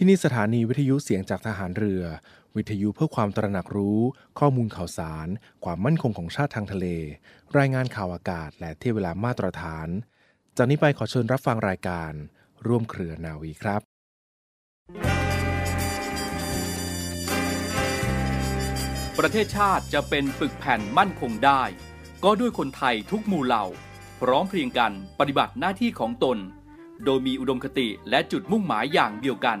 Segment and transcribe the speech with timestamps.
[0.00, 2.02] ที่นี่สถานีวิทยุเสียงจากทหารเรือ
[2.56, 4.00] วิทยุเพื่อความตระหนักรู้
[4.38, 5.28] ข้อมูลข่าวสาร
[5.64, 6.86] ความมั่นคงของชาติทางทะเล
[7.58, 9.88] รายงานข่าวอากาศ และเที่ยเวลามาตรฐาน
[10.56, 12.12] จากนี้ไปขอเชิญรับฟังรายการ
[12.66, 13.82] ร่วมเครือนาวีครับ
[19.18, 21.62] ประเทศชาติจะเป็นปึกแผ่นมั่นคงได้
[22.24, 23.64] ก็ด้วยคนไทยทุกหมู่เหล่า
[24.20, 26.38] พร้อมเพรียงกันปฏิบัติหน้าที่ของตน
[27.04, 29.60] โดยมีอุดมคติและจุดมุ่งหมายอย่างเดียวกัน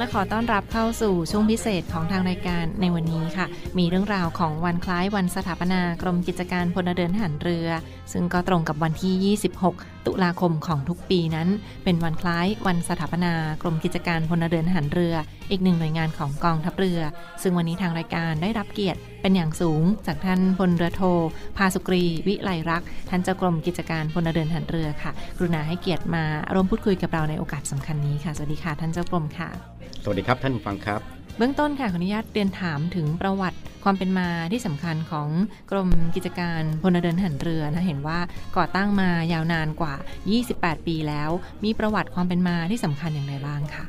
[0.00, 3.46] และขอต้อนรับเข้าสู่ช่วงพิเศษของทางรายการในวันนี้ค่ะ
[3.78, 7.68] มีเรื่องราวของวันคล้ายวันสถาปนากรมกิจการพลเรือนหันเรือ
[8.12, 11.48] ซึ่งก็ตรงกับวันที่ 26 ตุลาคมของทุกปีนั้น
[11.84, 15.14] เป็นวันคล้ายวันสถาปนากรมกิจการพลเรือนหันเรือ
[15.50, 17.00] อีกหนึ่งหน่วยงานของกองทัพเรือ
[17.42, 21.02] ซึ่งวันนี้ทางรายการได้รับเกียรติเป็นอย่างสูงจากท่านพลเรือโท
[21.56, 29.48] ภาสุกรี วิไลรักษ์ท่านเจ้ากรมกิจการพลเรือนทหารเรือค่ะ กรุณาให้เกียรติมาร่วมพูดคุยกับเราในโอกาสสำคัญนี้ค่ะ สวัสดีค่ะท่านเจ้ากรมค่ะ
[30.04, 31.00] สวัสดีครับท่านผู้ฟังครับ
[31.38, 35.28] เบื้องต้นค่ะขออนุญาตเรียนถามถึงประวัติความเป็นมาที่สำคัญของ
[35.70, 38.18] กรมกิจการพลเรือนทหารเรือนะเห็นว่า
[38.56, 39.94] ก่อตั้งมายาวนานกว่า
[40.40, 41.30] 28 ปีแล้ว
[41.64, 43.84] มีประวัติความเป็นมาที่สำคัญอย่างไรบ้างค่ะ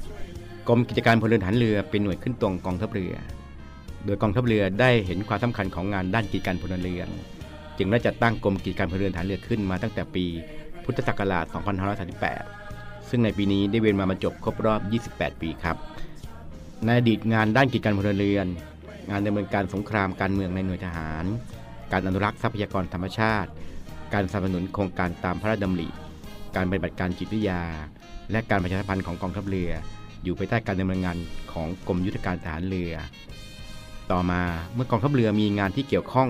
[0.67, 3.13] กรมกิจการพลเรือนทหารเรือเป็นหน่วยขึ้นตรงกองทัพเรือ
[4.05, 7.09] โดยกองทัพเรือได้เห็นความสำคัญของงานด้านกิจการพลเรือน
[7.77, 10.25] จึงได้จัดตั้งกรมกิจการพลเรือนทหารเรือขึ้นมาตั้งแต่ปี
[10.83, 11.45] พุทธศักราช
[12.27, 15.77] 2538 ซึ่งในปีนี้ได้เวียนมาบรรจบครบรอบ 28 ปีครับ
[16.85, 18.47] ในอดีตงานด้านกิจการพลเรือน
[19.09, 21.25] งานดำเนินการสงครามการเมืองในหน่วยทหาร
[21.91, 23.49] การอนุรักษ์ทรัพยากรธรรมชาติ
[24.13, 25.89] การสนับสนุนโครงการตามพระราชดำริ
[26.55, 27.61] การปฏิบัติการจิตวิทยา
[28.31, 29.71] และการประชาสัมพันธ์ของกองทัพเรือ
[30.23, 31.17] อยู่ภายใต้การดำเนินงาน
[31.53, 32.93] ของกรมยุทธการทหารเรือ
[34.11, 34.41] ต่อมา
[34.73, 36.29] เมื่อกองทัพเรือมีงานที่เกี่ยวข้อง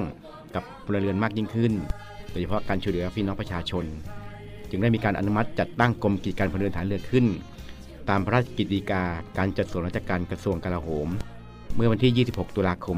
[0.55, 1.73] กับพลเรือนมากยิ่งขึ้น
[2.31, 3.85] โดยเฉพาะการช่วยเหลือพี่น้องประชาชน
[4.69, 7.25] จึงได้มีการอนุมัติจัดตั้งกรมกิจการพลเรือนทหารเรือขึ้น
[8.09, 9.03] ตามพระราชกิจฎีกา
[9.37, 11.07] การจัดส่วนราชการกระทรวงกลาโหม
[11.75, 12.97] เมื่อวันที่ 26 ตุลาคม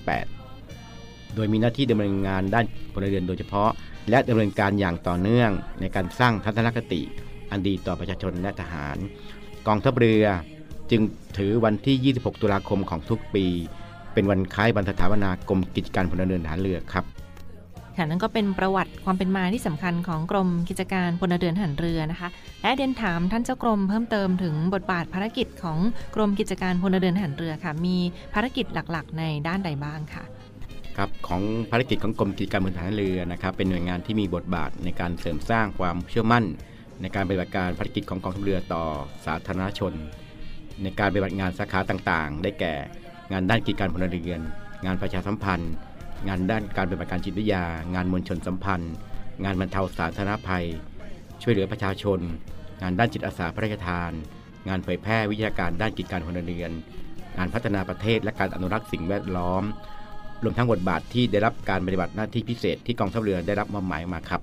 [0.00, 3.70] 2538 โดยมีหน้าที่ดำเนินงานด้านพลเรือนโดยเฉพาะ
[4.10, 5.50] และดำเนินการอย่างต่อเนื่อง
[5.80, 7.02] ในการสร้างทัศนคติ
[7.50, 8.96] อันดีต่อประชาชนและทหาร
[9.66, 10.24] กองทัพเรือ
[10.90, 11.02] จึง
[11.38, 13.46] ถือวันที่ 26 ตุลาคมของทุกปี
[14.14, 17.04] เป็นวันคล้ายวันสถาปนากรมกิจการพลเรือนทหารเรือครับ
[17.96, 22.28] ค่ะนั่นก็เป็นประวัติความเป็นมาที่สำคัญของกรมกิจการพลเรือนทหารเรือนะคะ
[22.62, 25.78] และเดียนถามท่านเจ้ากรมเพิ่มเติมถึงบทบาทภารกิจของ
[26.14, 27.96] กรมกิจการพลเรือนทหารเรือค่ะ มี
[28.34, 30.24] ภารกิจหลักๆ ในด้านใดบ้างค่ะ
[30.96, 36.44] ครับของภารกิจของกรมกิจการพลทหารเรือนะครับเป็นหน่วยงานที่มีบทบาทในการเสริมสร้างความเชื่อมั่น
[37.00, 38.84] ในการปฏิบัติการภารกิจของกองทัพเรือต่อ
[39.26, 39.92] สาธารณชน
[40.82, 42.74] ในการปฏิบัติงานสาขาต่างๆ ได้แก่
[43.32, 44.40] งานด้านกิจการพลเรือน
[44.86, 45.72] งานประชาสัมพันธ์
[46.28, 48.92] งานด้านการปฏิบัติการจิตวิทยา งานมวลชนสัมพันธ์
[49.44, 50.66] งานบรรเทาสาธารณภัย
[51.42, 52.18] ช่วยเหลือประชาชน
[52.82, 54.12] งานด้านจิตอาสาพระราชทาน
[54.68, 56.70] งานเผยแพร่วิทยาการด้านกิจการพลเรือน
[57.38, 59.62] งานพัฒนาประเทศและการอนุรักษ์สิ่งแวดล้อม
[60.42, 64.40] รวมทั้งบทบาทที่ได้รับการปฏิบัติหน้าที่พิเศษที่กองทัพเรือได้รับมอบหมายมาครับ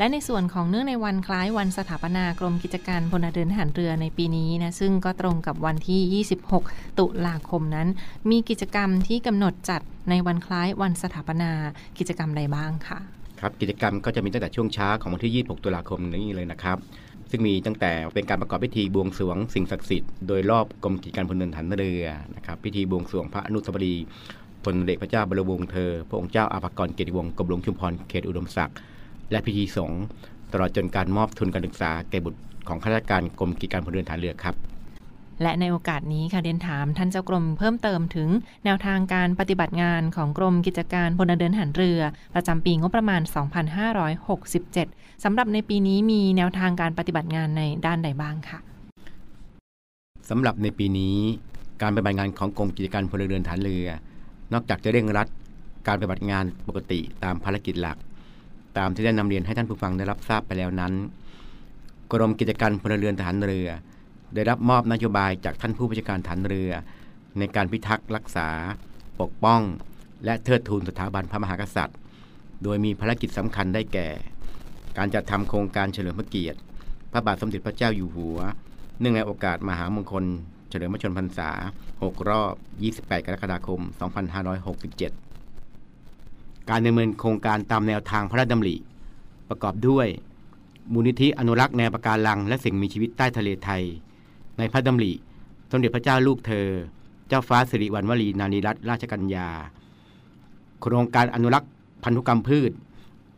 [0.00, 7.88] และในส่วนของเนื่องในวันคล้ายวันสถาปนากรมกิจการพลเรือนทหารเรือในปีนี้นะซึ่งก็ตรงกับวันที่ 26 ตุลาคมนั้น
[8.30, 9.80] มีกิจกรรมที่กำหนดจัด
[10.10, 11.50] ในวันคล้ายวันสถาปนา
[11.98, 12.98] กิจกรรมใดบ้างค่ะ
[13.40, 16.78] ครับกิจกรรมก็จะมีตั้งแต่ช่วงเช้าของวันที่ 26 ตุลาคมนี้เลยนะครับ
[17.30, 22.04] ซึ่งมีตั้งแต่เป็นการประกอบพิธีบวงสรวงสิ่งศักดิ์สิทธิ์โดยรอบกรมกิจการพลเรือนฐานเรือ
[22.36, 24.04] นะครับพิธีบวงสรวงพระอนุสาวรีย์
[24.64, 28.76] พลเด็กพระเจ้าบรมวงศ์เธอ พระองค์เจ้าอาภากรเกียรติวงศ์กรมหลวงชุมพรเขตอุดมศักดิ์
[29.30, 30.02] และพิธีสงฆ์
[30.52, 34.54] ตลอดจนการมอบทุนการศึกษาแก่บุตรของข้าราชการกรมกิจการพลเรือนฐานเรือครับ
[35.42, 38.28] และในโอกาสนี้ค่ะเรียนถามท่านเจ้ากรมเพิ่มเติมถึง
[38.64, 42.00] แนวทางการปฏิบัติงานของกรมกิจการพลเรือนทหารเรือ
[42.34, 43.20] ประจำปีงบประมาณ
[44.42, 48.58] 2567 สำหรับในปีนี้มีแนวทางการปฏิบัติงานในด้านใดบ้างค่ะ
[50.30, 51.16] สำหรับในปีนี้
[51.82, 53.88] การปฏิบัติงานของกรมกิจการพลเรือนฐานเรือ
[54.52, 55.28] นอกจากจะเร่งรัด
[55.86, 57.96] การปฏิบัติงานปกติตามภารกิจหลัก
[58.78, 60.92] ตามที่ได้นำเรียนให้ท่านผู้ฟังได้รับทราบไปแล้วนั้น
[62.12, 63.68] กรมกิจการพลเรือนทหารเรือ
[64.34, 66.70] ได้รับมอบนโยบายจากท่านผู้บัญชาการฐานเรือ
[67.38, 68.48] ในการพิทักษ์รักษา
[69.20, 69.60] ปกป้อง
[70.24, 71.98] และเทิดทูนสถาบันพระมหากษัตริย์
[72.62, 74.08] โดยมีภารกิจสำคัญได้แก่
[74.98, 76.58] การจัดทำโครงการเฉลิมพระเกียรติ
[77.12, 78.38] พระบาทสมเด็จพระเจ้าอยู่หัว
[79.00, 80.24] เนื่องในโอกาสมหามงคล
[80.70, 81.50] เฉลิมพระชนมพรรษา
[81.90, 82.54] 6 รอบ
[83.06, 83.80] 28 กรกฎาคม
[84.58, 85.29] 2567
[86.70, 88.76] การดำเนินโครงการตามแนวทางพระราชดำริ
[89.48, 90.06] ประกอบด้วย
[90.92, 93.82] มูลนิธิอนุรักษ์แนวปะการัง และสิ่งมีชีวิตใต้ทะเลไทย
[94.58, 95.12] ในพระดำริ
[95.70, 96.68] สมเด็จพระเจ้าลูกเธอ
[97.28, 99.48] เจ้าฟ้าสิริวัณวลีนานีรัตนราชกัญญา
[100.80, 101.70] โครงการอนุรักษ์
[102.04, 102.72] พันธุกรรมพืช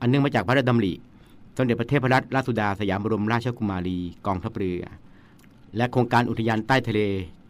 [0.00, 0.92] อันเนื่องมาจากพระราชดำริ
[1.56, 4.82] สมเด็จพระเทพรัตนราชสุดาสยามบรมราชกุมารีกองทัพเรือ
[5.76, 7.00] และโครงการอุทยานใต้ทะเล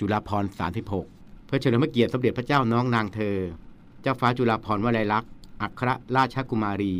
[0.00, 0.50] จุฬาภรณ์
[0.98, 3.36] 36 เพื่อเฉลิมพระเกียรติสมเด็จพระเจ้าน้องนางเธอ
[4.02, 5.30] เจ้าฟ้าจุฬาภรณ์วลัยลักษณ์
[5.62, 6.96] อัครราชกุมารี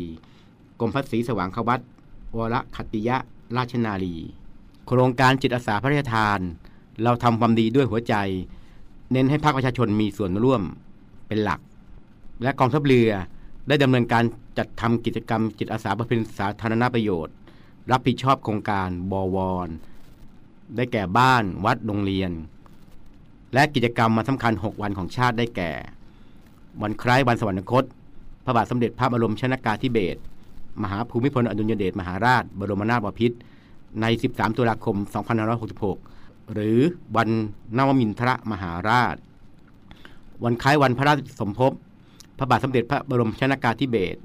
[0.79, 1.81] กรมพระศรีสว่างควัต
[2.37, 3.17] วรขัตติยะ
[3.57, 4.15] ราชนาลี
[4.87, 6.39] โครงการจิตอาสาพระราชทาน
[7.03, 8.15] เราทำความดีด้วยหัวใจ
[9.11, 10.61] เน้นให้ภาคประชาชนมีส่วนร่วม
[11.27, 11.59] เป็นหลัก
[12.43, 13.11] และกองทัพเรือ
[13.67, 14.23] ได้ดำเนินการ
[14.57, 17.35] จัดทำกิจกรรมจิตอาสาบำเพ็ญสาธารณประโยชน์
[17.91, 19.67] รับผิดชอบโครงการบวร
[20.75, 22.31] ได้แก่บ้านวัดโรงเรียน
[23.53, 25.71] และกิจกรรมมาสำคัญ 6 วันของชาติได้แก่
[26.81, 27.83] วันคล้ายวันสวรรคต
[28.45, 30.19] พระบาทสมเด็จพระบรมชนากาธิเบศร
[30.83, 33.37] มหาภูมิพลอดุลยเดชมหาราช บรมนาถบพิตร
[34.01, 34.97] ใน 13 ตุลาคม
[35.75, 36.79] 2566 หรือ
[37.15, 37.29] วัน
[37.77, 39.15] นวมินทรมหาราช
[40.43, 41.71] วันคล้ายวันพระราชสมภพ
[42.37, 44.19] พระบาทสมเด็จพระบรมชนากาธิเบศร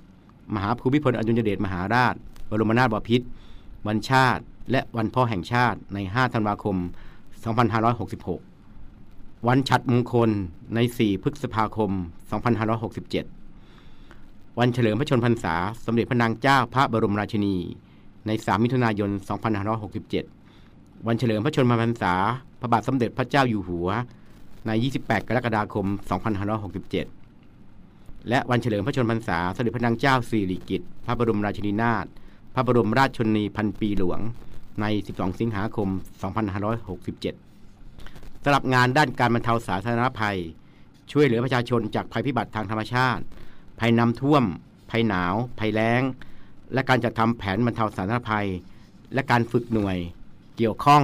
[0.54, 2.14] มหาภูมิพลอดุลยเดชมหาราช
[2.50, 3.26] บรมนาถบพิตร
[3.86, 6.76] วันชาติ และวันพ่อแห่งชาติใน 5 ธันวาคม
[8.50, 10.30] 2566 วันฉัดมงคล
[10.74, 11.90] ใน 4 พฤษภาคม
[12.66, 13.37] 2567
[14.58, 15.54] วันเฉลิมพระชนมพรรษา
[15.86, 17.56] สมเด็จพระนางเจ้าพระบรมราชินี
[18.26, 19.10] ใน 3 มิถุนายน
[20.08, 22.14] 2567 วันเฉลิมพระชนมพรรษา
[22.60, 23.88] พระบาทสมเด็จพระเจ้าอยู่หัว
[24.66, 24.70] ใน
[25.00, 25.86] 28 กรกฎาคม
[27.68, 32.06] 2567 และวันเฉลิมพระชนมพรรษา สมเด็จพระนางเจ้าสิริกิติ์ พระบรมราชินีนาถ
[32.54, 34.20] พระบรมราชชนนีพันปีหลวง
[34.80, 34.84] ใน
[35.14, 35.88] 12 สิงหาคม
[37.56, 40.38] 2567 สำหรับงานด้านการบรรเทาสาธารณภัย
[41.12, 43.24] ช่วยเหลือประชาชนจากภัยพิบัติทางธรรมชาติ
[43.80, 44.44] ภัยน้ำท่วม
[44.90, 46.02] ภัยหนาว ภัยแล้ง
[46.72, 48.48] และการจัดทำแผนบรรเทาสาธารณภัย
[49.14, 49.98] และการฝึกหน่วย
[50.56, 51.02] เกี่ยวข้อง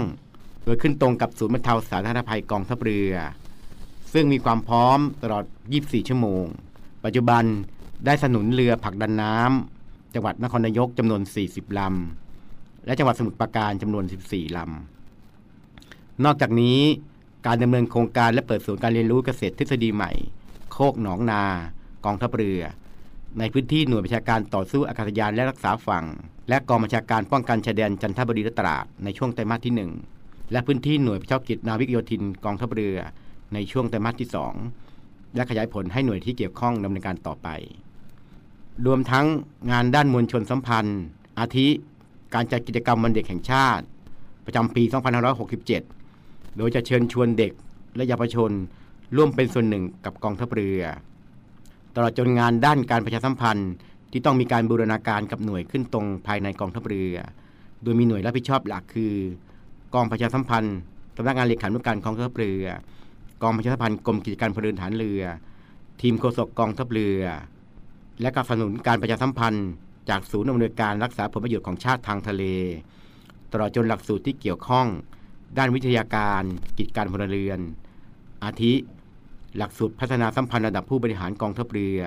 [0.64, 3.14] โดยขึ้นตรงกับศูนย์บรรเทาสาธารณภัยกองทัพเรือ
[4.12, 5.44] ซึ่งมีความพร้อมตลอด
[5.76, 6.44] 24 ชั่วโมง
[7.04, 7.44] ปัจจุบัน
[8.06, 16.80] ได้สนุนเรือผลักดันน้ำจังหวัดนครนายกจำนวน 40 ลำ และจังหวัดสมุทรปราการจำนวน 14 ลำ นอกจากนี้
[17.46, 20.12] การดำเนินโครงการและเปิดศูนย์การเรียนรู้เกษตรทฤษฎีใหม่
[20.72, 21.42] โคกหนองนา
[22.04, 22.60] กองทัพเรือ
[23.38, 26.04] ในพื้นที่หน่วยประชาการต่อสู้อากาศยานและรักษาฝั่ง
[26.48, 32.96] และกองบัญชาการป้องกันชายแดนจันทบุรีและตราดในช่วงไตรมาสที่ 1 และพื้นที่หน่วยพิทักษ์กิจนาวิกโยธินกองทัพเรือ
[33.52, 34.28] ในช่วงไตรมาสที่
[34.76, 37.48] 2 และขยายผลให้หน่วยที่เกี่ยวข้องดำเนินการต่อไป
[38.86, 39.26] รวมทั้ง
[39.70, 41.00] งานด้านมวลชนสัมพันธ์
[41.38, 41.68] อาทิ
[42.34, 43.84] การจัดกิจกรรมวันเด็กแห่งชาติ
[44.44, 44.82] ประจำปี
[45.70, 47.52] 2567 โดยจะเชิญชวนเด็ก
[47.96, 48.50] และเยาวชน
[49.16, 50.82] ร่วมเป็นส่วนหนึ่งกับกองทัพเรือ
[51.94, 53.70] ตลอดจนงานด้านการประชาสัมพันธ์
[54.12, 57.16] ที่ต้องมีการบูรณาการกับหน่วยขึ้นตรงภายในกองทัพเรือ
[57.82, 59.14] โดยมีหน่วยรับผิดชอบหลักคือ
[59.94, 60.76] กองประชาสัมพันธ์
[61.16, 62.64] สำนักงานเลขานุการกองทัพเรือ
[63.42, 65.22] กองประชาสัมพันธ์กรมกิจการพลเรือนฐานเรือ
[66.00, 67.22] ทีมโฆษกกองทัพเรือ
[68.20, 69.68] และการสนับสนุนการประชาสัมพันธ์
[70.08, 72.42] จากศูนย์อำนวยการรักษาผลประโยชน์ของชาติทางทะเล
[73.52, 74.86] ตลอดจนหลักสูตรที่เกี่ยวข้อง
[75.58, 76.42] ด้านวิทยาการ
[76.78, 77.58] กิจการพลเรือน
[78.44, 78.72] อาทิ
[79.56, 82.00] หลักสูตรพัฒนาสัมพันธ์ระดับผู้บริหารกองทัพเรือ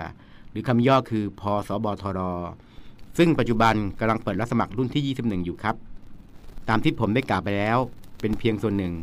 [0.51, 2.20] หรือคำย่อคือพสบทร
[3.18, 5.75] ซึ่งปัจจุบันกำลังเปิดรับสมัครรุ่นที่ 21 อยู่ครับ
[6.70, 7.77] ตามที่ผมได้กล่าวไปแล้ว
[8.22, 8.94] เป็นเพียงส่วนหนึ่ง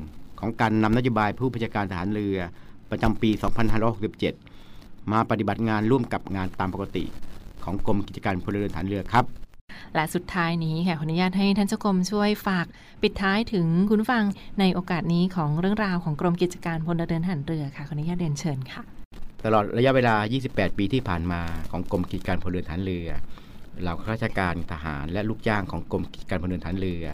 [0.41, 2.37] ของการนำนโยบายผู้บัญชาการทหารเรือ
[2.91, 3.31] ประจำปี
[4.61, 7.05] 2567 มาปฏิบัติงานร่วมกับงานตามปกติ
[7.65, 9.44] ของกรมกิจการพลเรือนฐานเรือครับ
[9.95, 12.67] และสุดท้ายนี้ค่ะขออนุญาตให้ท่านเจ้ากรมช่วยฝาก
[13.03, 14.25] ปิดท้ายถึงคุณฟัง
[14.61, 18.83] ในโอกาสนี้ของเรื่องราวของกรมกิจการพลเรือนหารเรือค่ะขออนุญาตเรียนเชิญค่ะ
[19.45, 20.15] ตลอดระยะเวลา
[20.47, 23.09] 28 ปีที่ผ่านมาของกรมกิจการพลเรือนฐานเรือ
[23.81, 27.05] เหล่าข้าราชการทหารและลูกจ้างของกรมกิจการพลเรือนฐานเรือ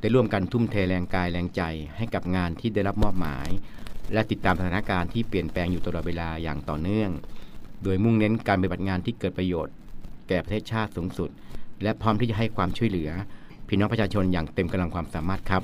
[0.00, 1.62] ได้ร่วมกันทุ่มเทแรงกายแรงใจ
[1.96, 3.48] ให้กับงานที่ได้รับมอบหมาย
[4.12, 7.10] และติดตามสถานการณ์ที่เปลี่ยนแปลงอยู่ตลอดเวลาอย่างต่อเนื่อง
[7.82, 9.74] โดยมุ่งเน้นการปฏิบัติงานที่เกิดประโยชน์
[10.28, 11.30] แก่ประเทศชาติสูงสุด
[11.82, 13.10] และพร้อมที่จะให้ความช่วยเหลือ
[13.68, 15.62] พี่น้องประชาชนอย่างเต็มกำลังความสามารถครับ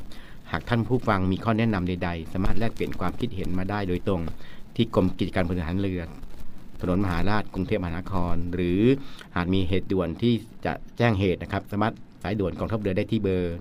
[0.53, 4.23] หากท่านผู้ฟังมีข้อแนะนำใดๆ สามารถแลกเปลี่ยนความคิดเห็นมาได้โดยตรง
[4.77, 6.03] ที่กรมกิจการพลทหารเรือ
[6.81, 8.81] ถนนมหาราชกรุงเทพมหานคร หรือ
[9.37, 10.35] หากมีเหตุด่วนที่
[10.65, 13.55] จะแจ้งเหตุนะครับ สามารถสายด่วนกองทัพเรือได้ที่เบอร์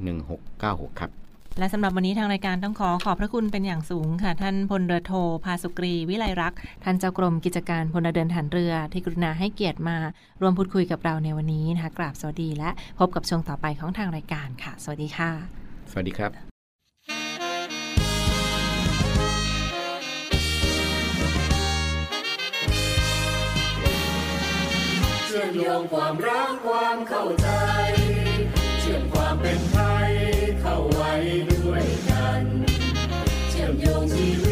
[0.45, 1.11] 1696 ครับ
[1.59, 5.13] และสำหรับวันนี้ทางรายการต้องขอขอบพระคุณเป็นอย่างสูงค่ะ ท่านพลเรือโท
[5.45, 9.97] ภาสุกรีวิไลรักษ์ท่านเจ้ากรมกิจการพลเดินฐานเรือ ที่กรุณาให้เกียรติมา
[10.41, 15.29] ร่วมพูดคุยกับเราในวันนี้นะคะกราบสวัสดี และพบกับช่วงต่อไปของทางรายการค่ะ สวัสดีค่ะ
[15.91, 16.31] สวัสดีครับ
[25.27, 27.47] เชื่อมโยงความรักความเข้าใจ
[28.81, 29.76] เชื่อมความเป็น
[34.13, 34.46] ชื่อ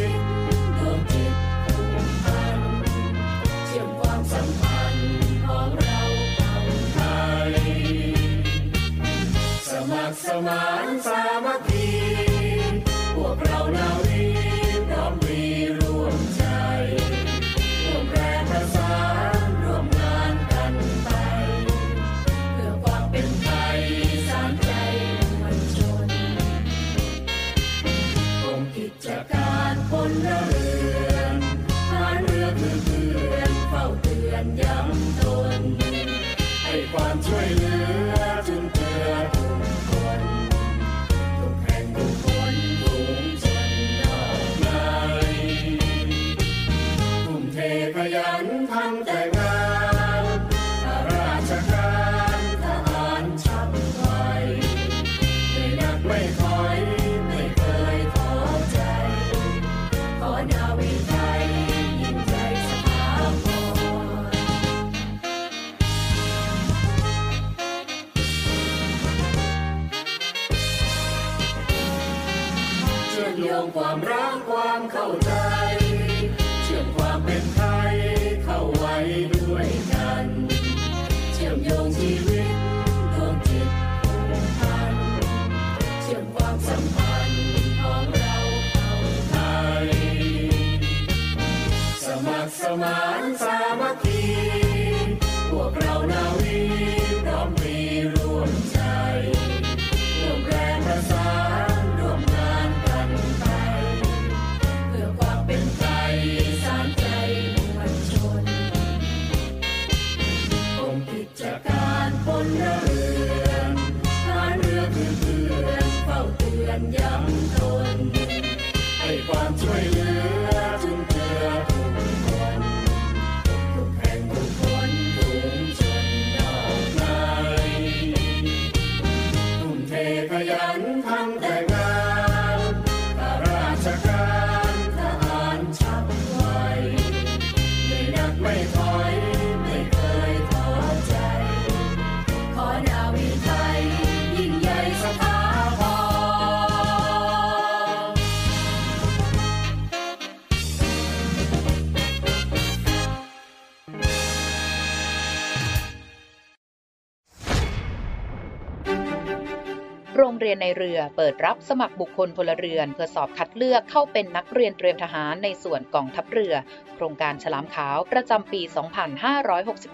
[160.20, 166.54] โรงเรียนในเรือเปิดรับสมัครบุคคลพลเรือน เพื่อสอบคัดเลือกเข้าเป็นนักเรียนเตรียมทหารในส่วนกองทัพเรือ
[166.96, 168.62] โครงการฉลามขาวประจำปี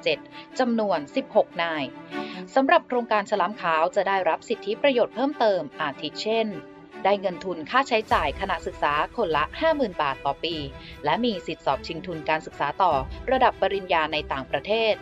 [0.03, 0.99] 2567 จำนวน
[1.31, 1.83] 16 นาย
[2.55, 6.47] สำหรับโครงการฉลามขาวจะได้รับสิทธิประโยชน์เพิ่มเติม อาทิเช่น
[7.03, 10.55] ได้เงินทุนค่าใช้จ่ายขณะศึกษาคนละ 50,000 บาทต่อปี
[11.05, 12.93] และมีสิทธิสอบชิงทุนการศึกษาต่อ
[13.31, 14.95] ระดับปริญญาในต่างประเทศ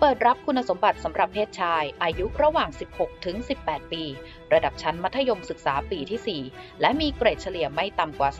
[0.00, 4.04] เปิดรับคุณสมบัติสำหรับเพศชาย อายุระหว่าง 16 ถึง 18 ปี
[4.52, 8.30] ระดับชั้นมัธยมศึกษาปีที่ 4 และมีเกรดเฉลี่ยไม่ต่ำกว่า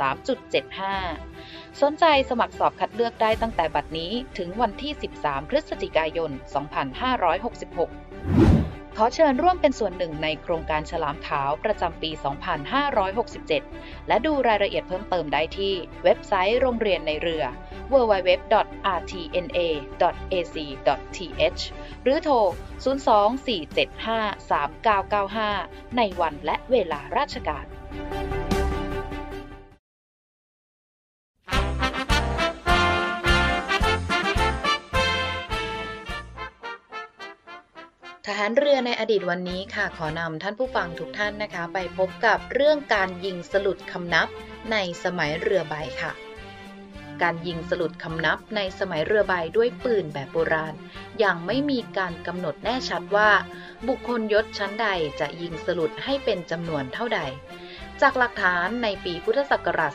[1.07, 4.92] 3.75 สนใจสมัครสอบคัดเลือกได้ตั้งแต่บัดนี้ถึงวันที่
[5.23, 8.62] 13 พฤศจิกายน 2566
[8.97, 12.11] ขอเชิญร่วมเป็นส่วนหนึ่งในโครงการฉลามขาวประจำปี
[13.49, 15.73] 2567 และดูรายละเอียดเพิ่มเติมได้ที่
[16.05, 17.45] เว็บไซต์โรงเรียนในเรือ
[17.93, 18.43] www.rtna.ac.th
[22.03, 22.35] หรือโทร
[25.43, 27.65] 024753995 ในวันและเวลาราชการ
[38.35, 44.29] ทหารเรือในอดีตวันนี้ค่ะ ขอนำท่านผู้ฟังทุกท่านนะคะ ไปพบกับเรื่องการยิงสลุดคำนับ
[44.73, 46.12] ในสมัยเรือใบค่ะ
[47.23, 50.75] การยิงสลุดคำนับในสมัยเรือใบด้วยปืนแบบโบราณ
[51.25, 53.31] ยังไม่มีการกำหนดแน่ชัดว่า
[53.89, 54.89] บุคคลยศชั้นใด
[55.21, 57.21] จะยิงสลุดให้เป็นจำนวนเท่าใด
[58.01, 59.93] จากหลักฐานในปีพุทธศักราช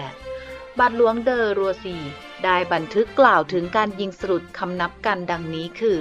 [0.00, 1.96] 2228บาทหลวงเดอรัวซี
[2.44, 5.98] ได้บันทึกกล่าวถึงการยิงสลุดคำนับกันดังนี้คือ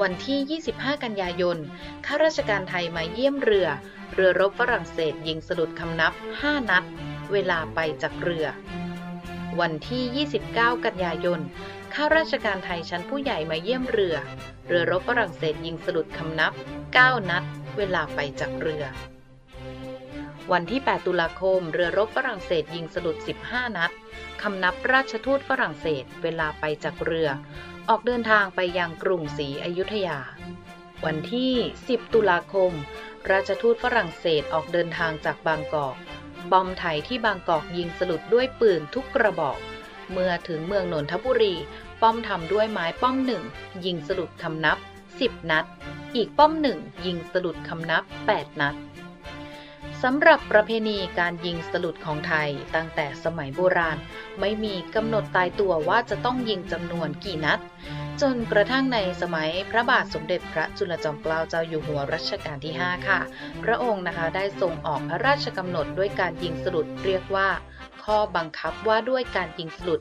[0.00, 1.58] วันที่ 25 กันยายน
[2.06, 3.68] ข้าราชการไทยมาเยี่ยมเรือ
[4.14, 6.84] เรือรบฝรั่งเศสยิงสลุดคำนับ 5 นัด
[7.32, 8.46] เวลาไปจากเรือ
[9.60, 11.40] วันที่ 29 กันยายน
[11.94, 14.16] ข้าราชการไทยชั้นผู้ใหญ่มาเยี่ยมเรือ
[14.68, 16.52] เรือรบฝรั่งเศสยิงสลุดคำนับ
[16.90, 17.44] 9 นัด
[17.76, 18.84] เวลาไปจากเรือ
[20.52, 23.16] วันที่ 8 ตุลาคม เรือรบฝรั่งเศสยิงสลุด
[23.46, 23.92] 15 นัด
[24.42, 27.28] คำนับราชทูตฝรั่งเศส เวลาไปจากเรือ
[27.88, 30.18] ออกเดินทางไปยังกรุงศรีอยุธยา
[31.04, 31.52] วันที่
[31.84, 32.72] 10 ตุลาคม
[33.30, 35.96] ราชทูตฝรั่งเศสออกเดินทางจากบางกอก
[36.52, 39.58] บอมไทยที่บางกอกยิงสลุดด้วยปืนทุกกระบอก
[40.12, 41.54] เมื่อถึงเมืองนนทบุรี
[42.02, 43.42] ป้อมทำด้วยไม้ป้อมหนึ่ง
[43.84, 44.78] ยิงสลุดคำนับ
[45.14, 45.64] 10 นัด
[46.16, 48.74] อีกป้อมหนึ่งยิงสลุดคำนับ 8 นัด
[50.02, 53.98] สำหรับประเพณีการยิงสลุดของไทยตั้งแต่สมัยโบราณ
[54.40, 57.60] ไม่มีกำหนดตายตัวว่าจะต้องยิงจำนวนกี่นัด
[58.20, 63.20] จนกระทั่งในสมัยพระบาทสมเด็จพระจุลจอมเกล้าเจ้าอยู่หัวรัชกาลที่ 5 ค่ะ
[63.64, 67.48] พระองค์นะคะได้ทรงออกพระราชกำหนดด้วยการยิงสลุดเรียกว่า
[68.04, 70.00] ข้อบังคับว่าด้วยการยิงสลุด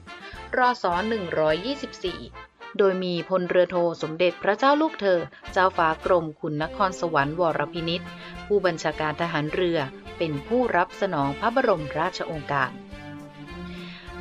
[0.58, 5.20] รอศ124 โดยมีพลเรือโทสมเด็จพระเจ้าลูกเธอ
[5.54, 8.10] เจ้าฟ้ากรมขุนนครสวรรค์วรพินิษฐ์
[8.48, 9.80] ผู้บัญชาการทหารเรือ
[10.18, 12.72] เป็นผู้รับสนองพระบรมราชโองการ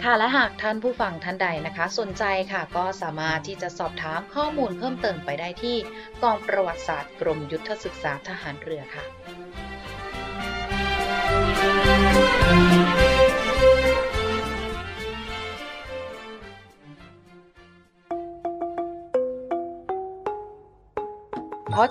[0.02, 5.76] ค่ะและหากท่านผู้ฟังท่านใดนะคะ สนใจค่ะก็สามารถที่จะสอบถามข้อมูลเพิ่มเติมไปได้ที่
[6.22, 9.04] กองประวัติศาสตร์กรมยุทธศึกษาทหารเรือค่ะ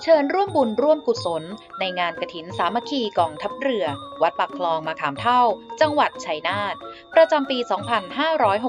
[0.02, 1.42] เชิญร่วมบุญร่วมกุศล
[1.80, 3.86] ในงานกระถินสามัคคีกองทัพเรือ
[4.22, 5.42] วัดปากคลองมาขามเท่า
[5.80, 6.74] จังหวัดชัยนาท
[7.14, 7.58] ประจำปี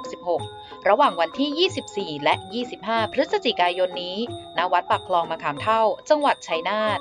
[0.09, 2.35] 2566 ระหว่างวันที่ 24 และ
[2.73, 4.17] 25 พฤศจิกายนนี้
[4.57, 6.99] ณ วัดปากคลองมาขามเท่า จังหวัดชัยนาท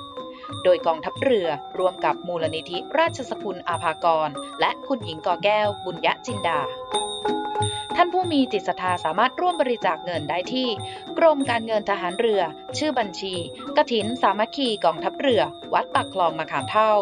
[0.63, 6.59] โดยกองทัพเรือร่วมกับมูลนิธิราชสกุลอาภากร และคุณหญิงกอแก้วบุญยะจินดา
[8.01, 10.67] ท่านผู้มีจิตศรัทธาสามารถร่วมบริจาคเงินได้ที่
[11.17, 12.41] กรมการเงินทหารเรือ
[12.77, 13.33] ชื่อบัญชี
[13.77, 15.41] กระถินสามัคคีกองทัพเรือ
[15.73, 16.93] วัดปากคลองมะขามเฒ่า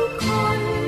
[0.00, 0.79] to come.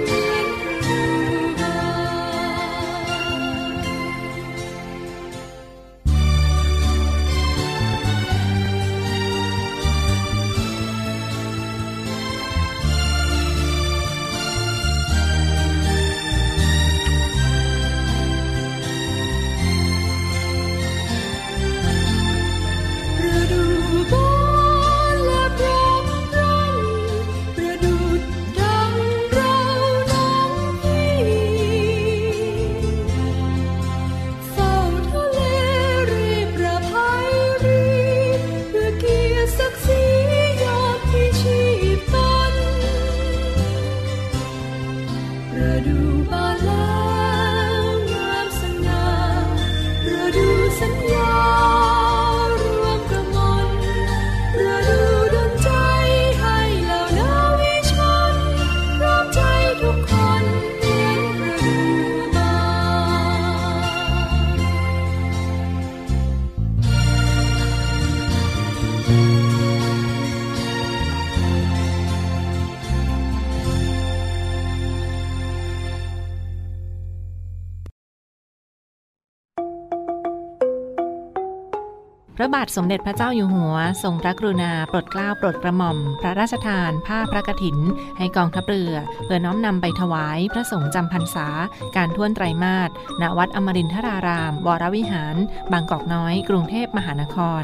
[82.55, 87.79] บาทสมเด็จพระเจ้าอยู่หัว ทรงพระกรุณาโปรดเกล้าโปรดกระหม่อม พระราชทาน ผ้าพระกฐิน
[88.19, 91.49] ให้กองทัพเรือ เพื่อน้อมนำไปถวายพระสงฆ์จำพรรษา
[91.97, 92.91] การท่วนไตรมาส
[93.23, 95.37] ณวัดอมรินทราราม วรวิหาร
[95.73, 97.63] บางกอกน้อย กรุงเทพมหานคร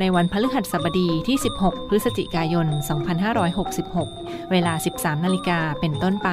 [0.00, 2.66] ในวันพฤหัสบดีที่ 16 พฤศจิกายน
[3.98, 6.30] 2566 เวลา 13 นาฬิกาเป็นต้นไป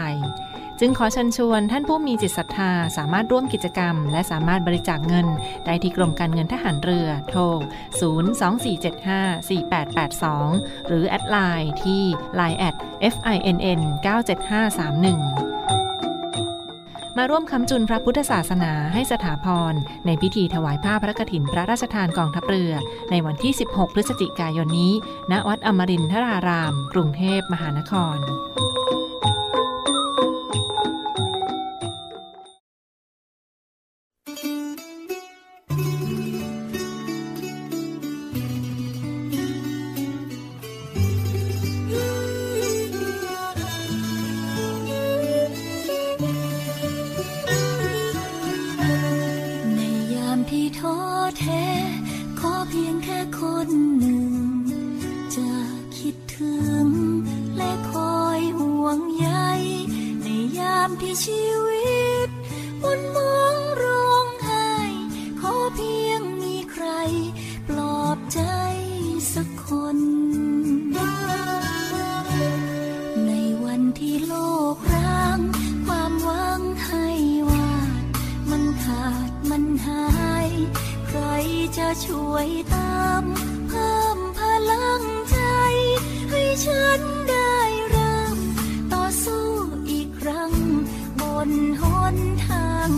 [0.80, 5.28] จึงขอเชิญชวนท่านผู้มีจิตศรัทธาสามารถร่วมกิจกรรม และสามารถบริจาคเงิน
[5.66, 7.42] ได้ที่กรมการเงินทหารเรือ โทร
[8.04, 12.02] 024754882 หรือแอดไลน์ที่
[12.40, 12.76] line at
[13.14, 15.56] finn 97531
[17.20, 19.74] มาร่วมค้ำจุนพระพุทธศาสนาให้สถาพร
[20.06, 22.74] ในพิธีถวายผ้าพระกฐินพระราชทานกองทัพเรือ
[23.12, 24.94] ในวันที่ 16 พฤศจิกายนนี้
[25.32, 28.18] ณ วัดอมรินทราราม กรุงเทพมหานคร
[82.36, 83.24] วยตาม
[83.67, 84.39] เพิ่มพ
[84.71, 85.39] ลังใจ
[86.30, 87.56] ให้ฉันได้
[87.89, 88.38] เริ่ม
[88.93, 89.48] ต่อสู้
[89.89, 90.52] อีกครั้ง
[91.19, 91.50] บน
[91.82, 92.17] หน
[92.48, 92.89] ทาง